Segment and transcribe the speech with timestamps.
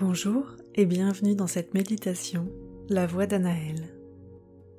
[0.00, 2.46] Bonjour et bienvenue dans cette méditation,
[2.88, 3.82] la voix d'Anaël.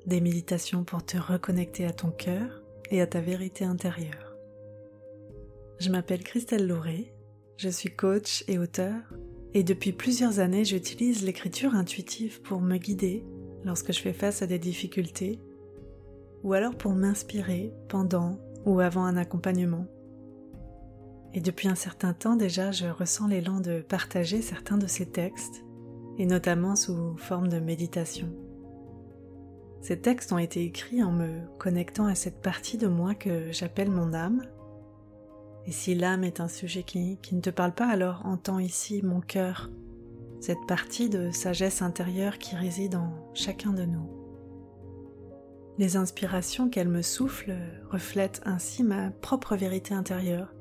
[0.06, 4.34] Des méditations pour te reconnecter à ton cœur et à ta vérité intérieure.
[5.78, 7.12] Je m'appelle Christelle Lauré,
[7.58, 8.94] je suis coach et auteur
[9.52, 13.22] et depuis plusieurs années j'utilise l'écriture intuitive pour me guider
[13.62, 15.38] lorsque je fais face à des difficultés
[16.44, 19.86] ou alors pour m'inspirer pendant ou avant un accompagnement.
[21.32, 25.64] Et depuis un certain temps déjà, je ressens l'élan de partager certains de ces textes,
[26.18, 28.28] et notamment sous forme de méditation.
[29.80, 33.90] Ces textes ont été écrits en me connectant à cette partie de moi que j'appelle
[33.90, 34.42] mon âme.
[35.66, 39.20] Et si l'âme est un sujet qui, ne te parle pas, alors entends ici mon
[39.20, 39.70] cœur,
[40.40, 44.10] cette partie de sagesse intérieure qui réside en chacun de nous.
[45.78, 47.54] Les inspirations qu'elle me souffle
[47.90, 50.52] reflètent ainsi ma propre vérité intérieure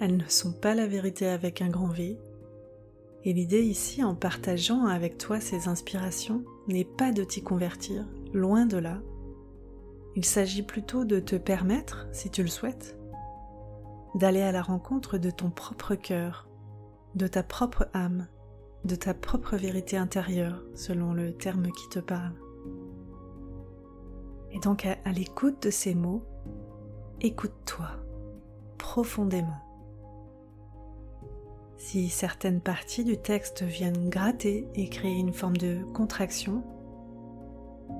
[0.00, 2.18] elles ne sont pas la vérité avec un grand V.
[3.24, 8.66] Et l'idée ici, en partageant avec toi ces inspirations, n'est pas de t'y convertir, loin
[8.66, 9.00] de là.
[10.14, 12.96] Il s'agit plutôt de te permettre, si tu le souhaites,
[14.14, 16.48] d'aller à la rencontre de ton propre cœur,
[17.14, 18.26] de ta propre âme,
[18.84, 22.34] de ta propre vérité intérieure, selon le terme qui te parle.
[24.52, 26.24] Et donc à, à l'écoute de ces mots,
[27.20, 27.88] écoute-toi
[28.78, 29.67] profondément.
[31.78, 36.64] Si certaines parties du texte viennent gratter et créer une forme de contraction,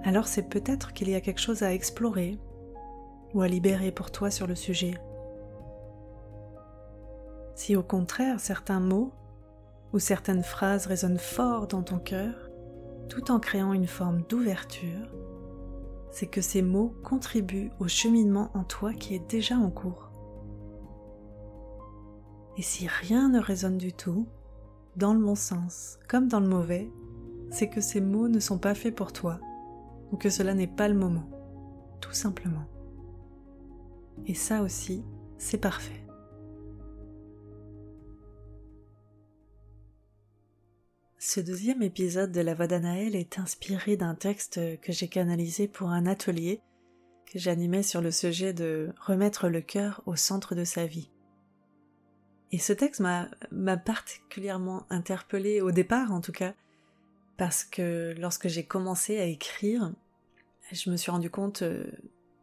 [0.03, 2.39] alors c'est peut-être qu'il y a quelque chose à explorer
[3.35, 4.95] ou à libérer pour toi sur le sujet.
[7.55, 9.13] Si au contraire certains mots
[9.93, 12.51] ou certaines phrases résonnent fort dans ton cœur,
[13.09, 15.09] tout en créant une forme d'ouverture,
[16.11, 20.08] c'est que ces mots contribuent au cheminement en toi qui est déjà en cours.
[22.59, 24.27] Et si rien ne résonne du tout,
[24.97, 26.91] dans le bon sens comme dans le mauvais,
[27.51, 29.41] c'est que ces mots ne sont pas faits pour toi,
[30.11, 31.31] ou que cela n'est pas le moment,
[32.01, 32.67] tout simplement.
[34.27, 35.05] Et ça aussi,
[35.39, 36.05] c'est parfait.
[41.21, 45.91] Ce deuxième épisode de la Voix d'Anaël est inspiré d'un texte que j'ai canalisé pour
[45.91, 46.61] un atelier
[47.31, 51.11] que j'animais sur le sujet de remettre le cœur au centre de sa vie.
[52.51, 56.55] Et ce texte m'a particulièrement interpellée au départ en tout cas,
[57.37, 59.93] parce que lorsque j'ai commencé à écrire,
[60.73, 61.85] je me suis rendu compte euh,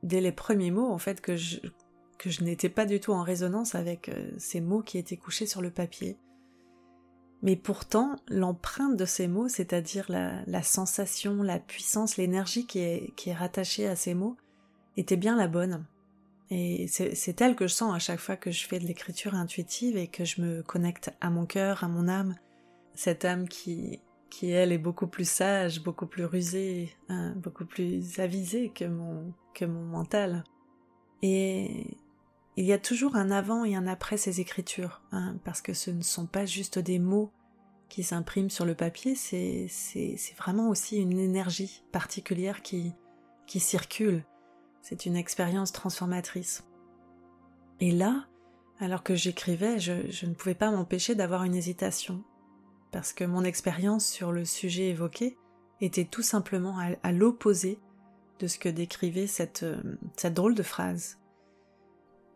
[0.03, 1.59] dès les premiers mots en fait que je,
[2.41, 5.69] n'étais pas du tout en résonance avec euh, ces mots qui étaient couchés sur le
[5.71, 6.17] papier.
[7.41, 13.13] Mais pourtant, l'empreinte de ces mots, c'est-à-dire la, la, sensation, la puissance, l'énergie qui est,
[13.15, 14.37] qui est rattachée à ces mots,
[14.97, 15.85] était bien la bonne.
[16.51, 19.97] Et c'est elle que je sens à chaque fois que je fais de l'écriture intuitive
[19.97, 22.35] et que je me connecte à mon cœur, à mon âme.
[22.93, 28.19] Cette âme qui, qui elle est beaucoup plus sage, beaucoup plus rusée, hein, beaucoup plus
[28.19, 30.43] avisée que mon, que mon mental.
[31.23, 31.97] Et
[32.57, 35.89] il y a toujours un avant et un après ces écritures, hein, parce que ce
[35.89, 37.31] ne sont pas juste des mots
[37.89, 39.67] qui s'impriment sur le papier, c'est
[40.37, 42.93] vraiment aussi une énergie particulière qui,
[43.45, 44.23] qui circule
[44.85, 46.63] c'est une expérience transformatrice.
[47.79, 48.27] Et là,
[48.79, 52.23] alors que j'écrivais, je, ne pouvais pas m'empêcher d'avoir une hésitation,
[52.91, 55.39] parce que mon expérience sur le sujet évoqué
[55.81, 57.79] était tout simplement à, l'opposé
[58.37, 61.17] de ce que décrivait cette, euh, cette drôle de phrase.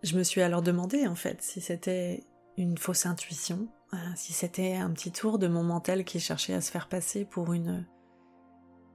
[0.02, 2.24] Je me suis alors demandé, en fait, si c'était
[2.58, 6.62] une fausse intuition, hein, si c'était un petit tour de mon mental qui cherchait à
[6.62, 7.86] se faire passer pour une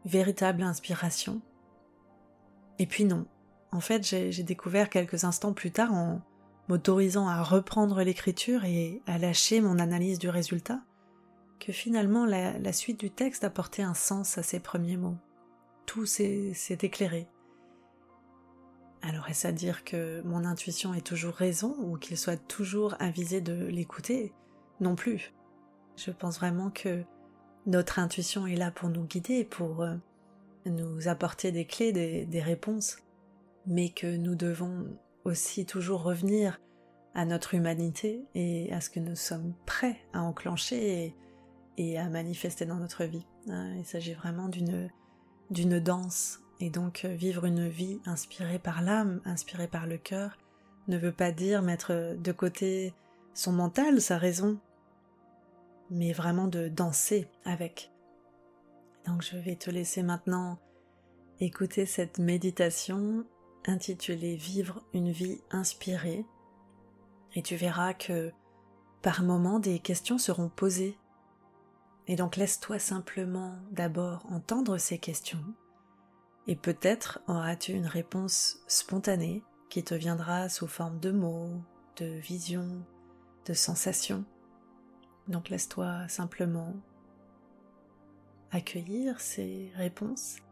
[0.04, 1.40] véritable inspiration.
[2.80, 3.26] Et puis non,
[3.74, 6.22] en fait, j'ai découvert quelques instants plus tard en
[6.68, 10.80] m'autorisant à reprendre l'écriture et à lâcher mon analyse du résultat,
[11.58, 15.16] que finalement la, suite du texte apportait un sens à ces premiers mots.
[15.86, 17.26] Tout s'est éclairé.
[19.02, 23.40] Alors est-ce à dire que mon intuition est toujours raison ou qu'il soit toujours avisé
[23.40, 24.32] de l'écouter?
[24.80, 25.34] Non plus.
[25.96, 27.02] Je pense vraiment que
[27.66, 29.96] notre intuition est là pour nous guider, pour euh,
[30.64, 32.98] nous apporter des clés, des réponses
[33.66, 34.86] mais que nous devons
[35.24, 36.60] aussi toujours revenir
[37.14, 41.14] à notre humanité et à ce que nous sommes prêts à enclencher
[41.76, 43.26] et, à manifester dans notre vie.
[43.48, 44.90] Hein, il s'agit vraiment d'une
[45.50, 50.38] d'une danse et donc vivre une vie inspirée par l'âme, inspirée par le cœur,
[50.88, 52.94] ne veut pas dire mettre de côté
[53.34, 54.58] son mental, sa raison,
[55.90, 57.92] mais vraiment de danser avec.
[59.06, 60.58] Donc je vais te laisser maintenant
[61.40, 63.24] écouter cette méditation
[63.66, 66.24] intitulé Vivre une vie inspirée
[67.34, 68.32] et tu verras que
[69.02, 70.96] par moments des questions seront posées
[72.06, 75.44] Et donc laisse-toi simplement d'abord entendre ces questions,
[76.46, 81.62] et peut-être auras-tu une réponse spontanée qui te viendra sous forme de mots,
[81.96, 82.84] de visions,
[83.46, 84.24] de sensations.
[85.28, 86.74] Donc laisse-toi simplement
[88.50, 90.43] accueillir ces réponses.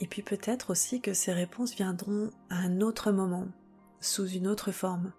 [0.00, 3.48] Et puis peut-être aussi que ces réponses viendront à un autre moment,
[4.00, 5.12] sous une autre forme.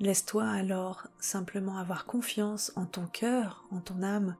[0.00, 4.36] Laisse-toi alors simplement avoir confiance en ton cœur, en ton âme,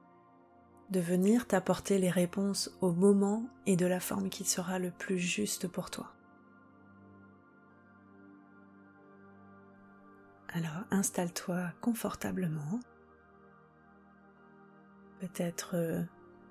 [0.91, 5.17] de venir t'apporter les réponses au moment et de la forme qui sera le plus
[5.17, 6.11] juste pour toi.
[10.49, 12.79] Alors installe-toi confortablement.
[15.19, 16.03] Peut-être euh,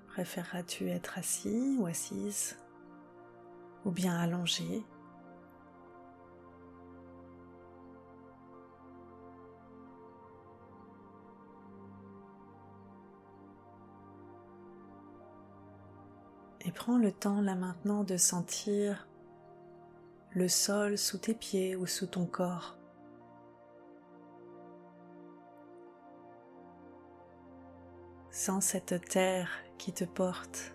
[0.07, 2.57] préféreras-tu être assis ou assise?
[3.85, 4.83] Ou bien allongé
[16.67, 19.07] Et prends le temps là maintenant de sentir
[20.31, 22.75] le sol sous tes pieds ou sous ton corps.
[28.31, 30.74] Sens cette terre qui te porte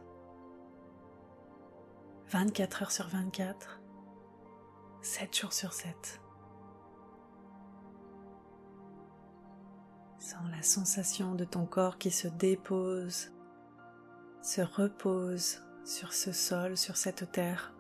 [2.31, 3.81] 24 heures sur 24,
[5.03, 6.21] 7 jours sur 7.
[10.21, 13.33] Sens la sensation de ton corps qui se dépose,
[14.43, 17.75] se repose sur ce sol, sur cette terre.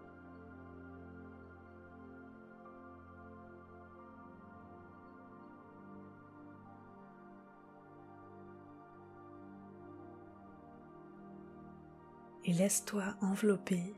[12.45, 13.95] Et laisse-toi envelopper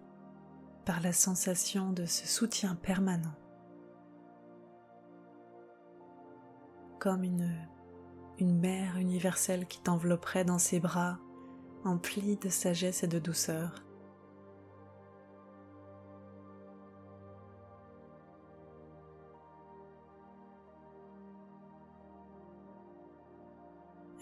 [0.84, 3.34] par la sensation de ce soutien permanent,
[6.98, 7.68] comme une,
[8.40, 11.18] mère universelle qui t'envelopperait dans ses bras,
[11.84, 13.84] emplis de sagesse et de douceur.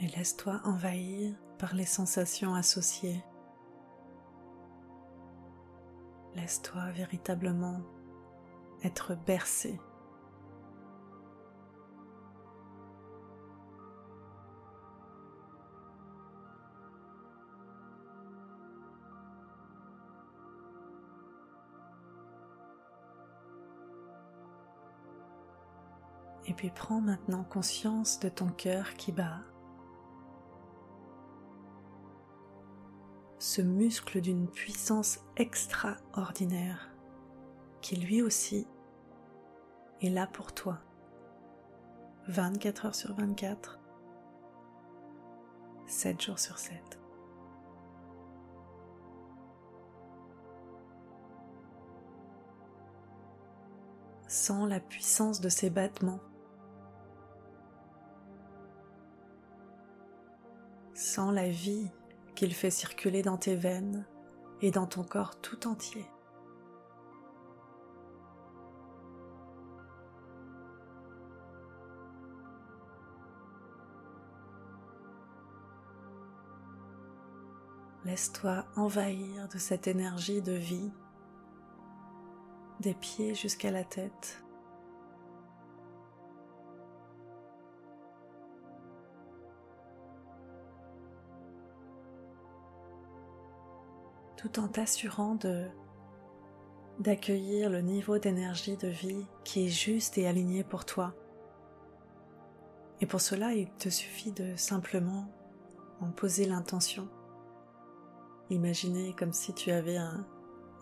[0.01, 3.23] et laisse-toi envahir par les sensations associées.
[6.37, 7.81] Laisse-toi véritablement
[8.85, 9.79] être bercé.
[26.47, 29.41] Et puis prends maintenant conscience de ton cœur qui bat
[33.41, 36.91] ce muscle d'une puissance extraordinaire
[37.81, 38.69] qui lui aussi
[40.03, 40.79] est là pour toi.
[42.29, 43.81] 24 heures sur 24
[45.87, 47.01] 7 jours sur 7
[54.29, 56.21] Sens la puissance de ses battements.
[60.95, 61.91] Sens la vie
[62.41, 64.07] qu'il fait circuler dans tes veines
[64.63, 66.07] et dans ton corps tout entier.
[78.07, 80.91] Laisse-toi envahir de cette énergie de vie,
[82.81, 84.43] des pieds jusqu'à la tête.
[94.41, 95.37] Tout en t'assurant
[96.99, 101.15] d'accueillir le niveau d'énergie de vie qui est juste et aligné pour toi.
[103.03, 105.31] Et pour cela, il te suffit de simplement
[106.01, 107.07] en poser l'intention.
[108.49, 110.27] Imaginer comme si tu avais un,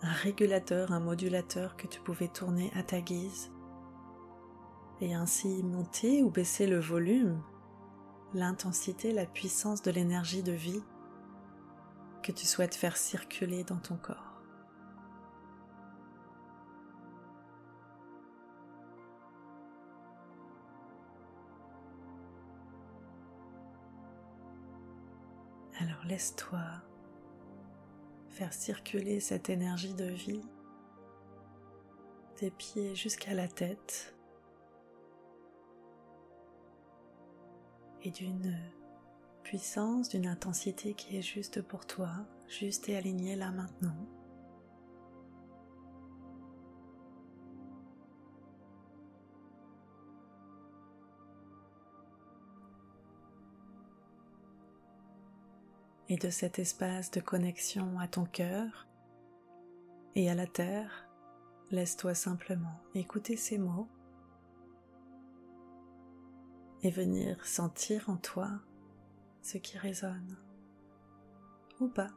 [0.03, 3.51] un régulateur, un modulateur que tu pouvais tourner à ta guise
[5.01, 7.41] et ainsi monter ou baisser le volume,
[8.33, 10.81] l'intensité, la puissance de l'énergie de vie
[12.21, 14.29] que tu souhaites faire circuler dans ton corps.
[25.79, 26.59] Alors laisse-toi
[28.27, 30.41] faire circuler cette énergie de vie
[32.39, 34.13] des pieds jusqu'à la tête
[38.03, 38.57] et d'une
[40.09, 42.11] d'une intensité qui est juste pour toi,
[42.47, 43.95] juste et alignée là maintenant.
[56.11, 58.87] et de cet espace de connexion à ton cœur
[60.15, 61.07] et à la terre,
[61.69, 63.87] laisse-toi simplement écouter ces mots
[66.81, 68.59] et venir sentir en toi
[69.41, 70.37] ce qui résonne
[71.79, 72.09] ou pas.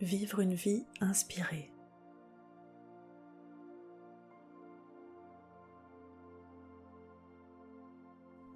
[0.00, 1.70] Vivre une vie inspirée.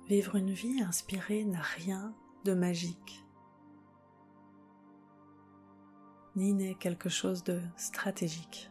[0.06, 2.14] Vivre une vie inspirée n'a rien
[2.44, 3.24] de magique,
[6.36, 8.70] ni n'est quelque chose de stratégique.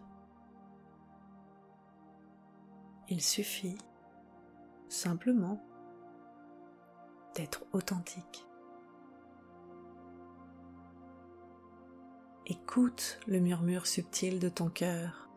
[3.13, 3.77] Il suffit
[4.89, 5.63] simplement
[7.35, 8.47] d'être authentique.
[12.47, 15.29] Écoute le murmure subtil de ton cœur.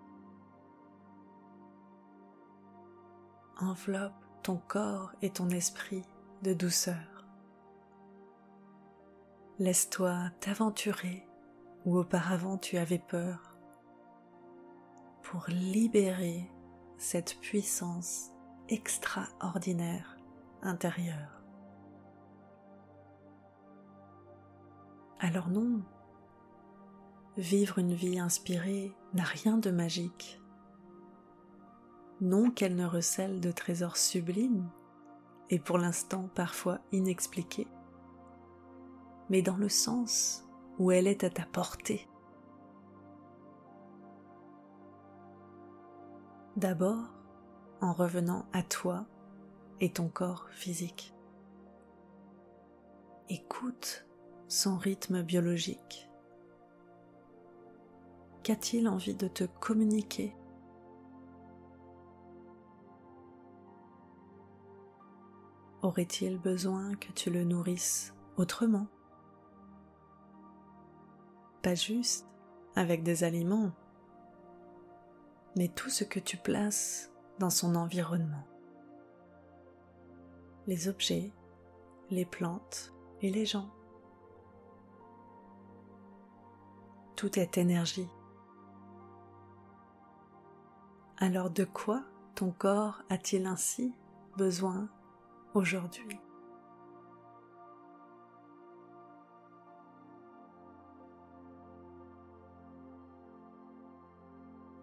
[3.59, 6.06] Enveloppe ton corps et ton esprit
[6.45, 7.26] de douceur.
[9.59, 11.28] Laisse-toi t'aventurer
[11.85, 13.59] où auparavant tu avais peur
[15.23, 16.50] pour libérer
[16.99, 18.31] cette puissance
[18.69, 20.17] extraordinaire
[20.62, 21.43] intérieure.
[25.19, 25.83] Alors non,
[27.37, 30.41] vivre une vie inspirée n'a rien de magique
[32.21, 34.69] non qu'elle ne recèle de trésors sublimes,
[35.50, 37.69] et pour l'instant parfois inexpliqués,
[39.29, 40.45] mais dans le sens
[40.79, 42.09] où elle est à ta portée.
[46.57, 47.13] D'abord
[47.83, 49.05] en revenant à toi
[49.81, 51.15] et ton corps physique.
[53.29, 54.07] Écoute
[54.49, 56.09] son rythme biologique.
[58.43, 60.35] Qu'a-t-il envie de te communiquer?
[65.83, 68.87] Aurait-il besoin que tu le nourrisses autrement?
[71.61, 72.27] Pas juste
[72.77, 73.73] avec des aliments,
[75.57, 78.47] mais tout ce que tu places dans son environnement.
[80.67, 81.33] Les objets,
[82.11, 83.71] les plantes et les gens.
[87.17, 88.09] Tout est énergie.
[91.17, 93.95] Alors de quoi ton corps a-t-il ainsi
[94.37, 94.91] besoin
[95.55, 96.21] aujourd'hui?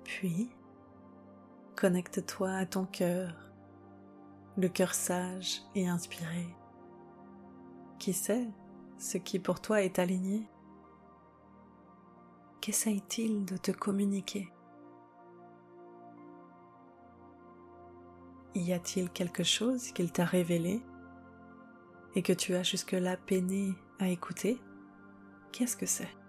[0.04, 0.50] Puis,
[1.84, 3.36] connecte-toi à ton cœur,
[4.56, 6.48] le cœur sage et inspiré.
[8.00, 8.48] Qui sait
[8.98, 10.48] ce qui pour toi est aligné?
[12.62, 14.50] Qu'essaye-t-il de te communiquer?
[18.56, 20.82] Y a-t-il quelque chose qu'il t'a révélé
[22.16, 24.58] et que tu as jusque-là peiné à écouter?
[25.52, 26.23] Qu'est-ce que c'est?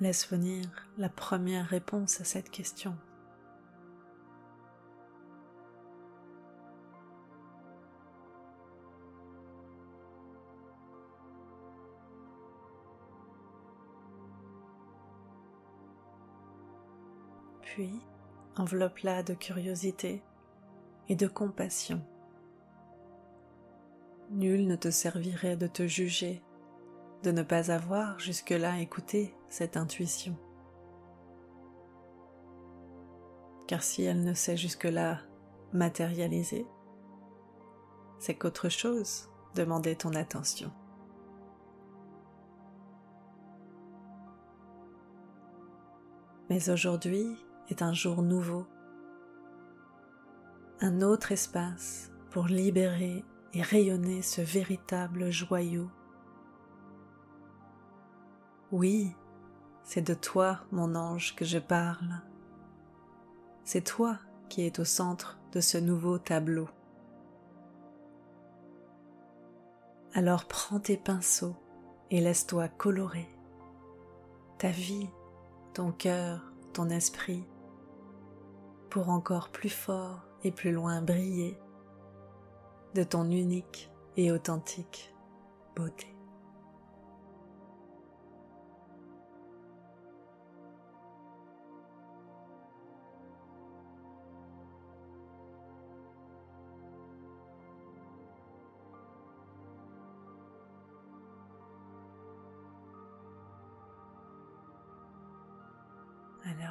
[0.00, 0.66] Laisse venir
[0.98, 2.96] la première réponse à cette question.
[17.76, 18.00] puis
[18.56, 20.22] enveloppe-la de curiosité
[21.10, 22.00] et de compassion.
[24.30, 26.42] Nul ne te servirait de te juger,
[27.22, 30.36] de ne pas avoir jusque-là écouté cette intuition.
[33.66, 35.20] Car si elle ne s'est jusque-là
[35.72, 36.66] matérialisée,
[38.18, 40.70] c'est qu'autre chose demandait ton attention.
[46.48, 47.36] Mais aujourd'hui,
[47.68, 48.66] est un jour nouveau,
[50.80, 55.90] un autre espace pour libérer et rayonner ce véritable joyau.
[58.72, 59.14] Oui,
[59.84, 62.20] c'est de toi, mon ange, que je parle.
[63.64, 64.18] C'est toi
[64.48, 66.68] qui es au centre de ce nouveau tableau.
[70.14, 71.54] Alors prends tes pinceaux
[72.10, 73.28] et laisse-toi colorer
[74.58, 75.08] ta vie,
[75.74, 77.44] ton cœur, ton esprit
[78.90, 81.58] pour encore plus fort et plus loin briller
[82.94, 85.14] de ton unique et authentique
[85.76, 86.15] beauté.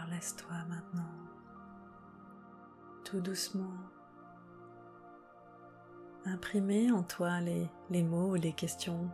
[0.09, 1.03] Laisse-toi maintenant
[3.03, 3.73] tout doucement
[6.25, 9.09] imprimer en toi les, les mots ou les questions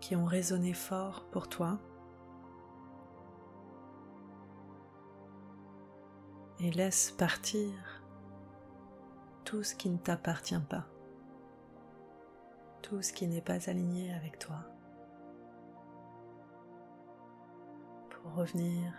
[0.00, 1.78] qui ont résonné fort pour toi.
[6.60, 7.70] Et laisse partir
[9.44, 10.86] tout ce qui ne t'appartient pas,
[12.82, 14.56] tout ce qui n'est pas aligné avec toi.
[18.10, 18.92] Pour revenir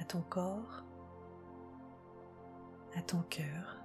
[0.00, 0.84] à ton corps,
[2.96, 3.76] à ton cœur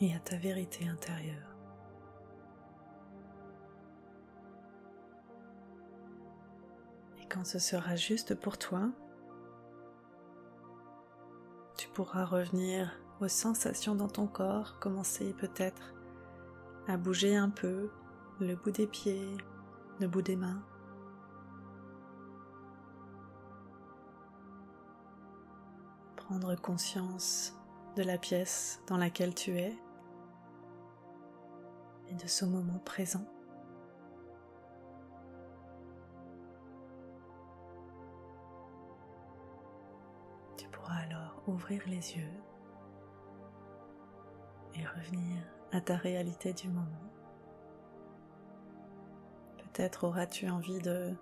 [0.00, 1.56] et à ta vérité intérieure.
[7.20, 8.90] Et quand ce sera juste pour toi,
[11.76, 15.94] tu pourras revenir aux sensations dans ton corps, commencer peut-être
[16.88, 17.90] à bouger un peu
[18.40, 19.36] le bout des pieds,
[20.00, 20.62] le bout des mains.
[26.26, 27.54] Prendre conscience
[27.94, 29.72] de la pièce dans laquelle tu es
[32.08, 33.24] et de ce moment présent.
[40.56, 42.32] Tu pourras alors ouvrir les yeux
[44.74, 47.12] et revenir à ta réalité du moment.
[49.58, 51.14] Peut-être auras-tu envie de,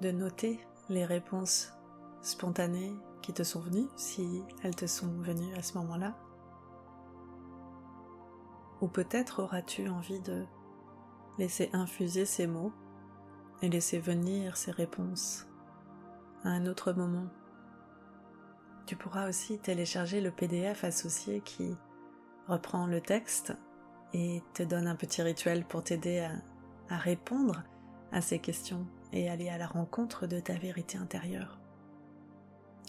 [0.00, 1.72] de noter les réponses
[2.20, 6.16] spontanées qui te sont venues, si elles te sont venues à ce moment-là.
[8.80, 10.44] Ou peut-être auras-tu envie de
[11.38, 12.72] laisser infuser ces mots
[13.62, 15.46] et laisser venir ces réponses
[16.44, 17.26] à un autre moment.
[18.86, 21.76] Tu pourras aussi télécharger le PDF associé qui
[22.48, 23.52] reprend le texte
[24.12, 26.26] et te donne un petit rituel pour t'aider
[26.88, 27.62] à, répondre
[28.10, 31.59] à ces questions et aller à la rencontre de ta vérité intérieure.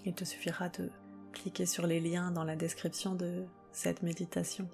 [0.05, 0.89] Il te suffira de
[1.31, 4.67] cliquer sur les liens dans la description de cette méditation.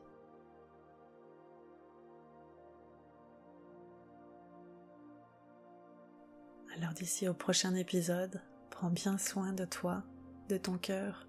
[6.76, 10.04] Alors d'ici au prochain épisode, prends bien soin de toi,
[10.48, 11.28] de ton cœur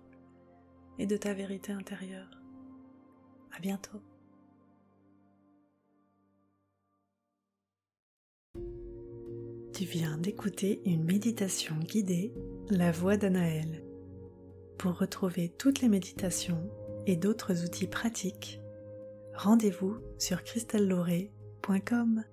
[0.99, 2.31] et de ta vérité intérieure.
[3.57, 4.03] À bientôt.
[9.73, 12.35] Tu viens d'écouter une méditation guidée,
[12.71, 13.83] La voix d'Anaël.
[14.77, 16.71] Pour retrouver toutes les méditations
[17.07, 18.61] et d'autres outils pratiques,
[19.35, 22.25] rendez-vous sur cristalloret.com.